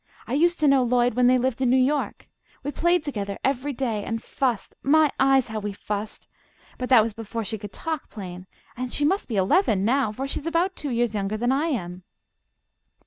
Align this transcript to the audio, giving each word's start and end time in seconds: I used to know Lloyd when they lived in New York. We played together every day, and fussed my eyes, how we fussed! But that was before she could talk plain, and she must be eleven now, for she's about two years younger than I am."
I 0.25 0.33
used 0.33 0.59
to 0.61 0.67
know 0.67 0.81
Lloyd 0.81 1.13
when 1.13 1.27
they 1.27 1.37
lived 1.37 1.61
in 1.61 1.69
New 1.69 1.77
York. 1.77 2.27
We 2.63 2.71
played 2.71 3.03
together 3.03 3.37
every 3.43 3.71
day, 3.71 4.03
and 4.03 4.19
fussed 4.23 4.73
my 4.81 5.11
eyes, 5.19 5.49
how 5.49 5.59
we 5.59 5.73
fussed! 5.73 6.27
But 6.79 6.89
that 6.89 7.03
was 7.03 7.13
before 7.13 7.45
she 7.45 7.59
could 7.59 7.71
talk 7.71 8.09
plain, 8.09 8.47
and 8.75 8.91
she 8.91 9.05
must 9.05 9.27
be 9.27 9.35
eleven 9.37 9.85
now, 9.85 10.11
for 10.11 10.27
she's 10.27 10.47
about 10.47 10.75
two 10.75 10.89
years 10.89 11.13
younger 11.13 11.37
than 11.37 11.51
I 11.51 11.67
am." 11.67 12.01